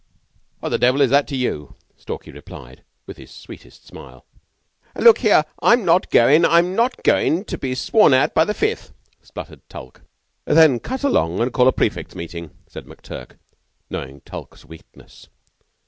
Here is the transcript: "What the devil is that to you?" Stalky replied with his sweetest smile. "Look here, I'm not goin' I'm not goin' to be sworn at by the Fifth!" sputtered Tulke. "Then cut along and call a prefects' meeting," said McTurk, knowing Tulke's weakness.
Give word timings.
"What 0.61 0.69
the 0.69 0.79
devil 0.79 0.99
is 1.01 1.11
that 1.11 1.27
to 1.27 1.35
you?" 1.35 1.75
Stalky 1.95 2.31
replied 2.31 2.83
with 3.05 3.17
his 3.17 3.29
sweetest 3.29 3.85
smile. 3.85 4.25
"Look 4.95 5.19
here, 5.19 5.43
I'm 5.61 5.85
not 5.85 6.09
goin' 6.09 6.43
I'm 6.43 6.75
not 6.75 7.03
goin' 7.03 7.45
to 7.45 7.55
be 7.59 7.75
sworn 7.75 8.11
at 8.11 8.33
by 8.33 8.45
the 8.45 8.55
Fifth!" 8.55 8.93
sputtered 9.21 9.61
Tulke. 9.69 10.01
"Then 10.45 10.79
cut 10.79 11.03
along 11.03 11.39
and 11.39 11.53
call 11.53 11.67
a 11.67 11.71
prefects' 11.71 12.15
meeting," 12.15 12.49
said 12.65 12.87
McTurk, 12.87 13.33
knowing 13.91 14.21
Tulke's 14.21 14.65
weakness. 14.65 15.27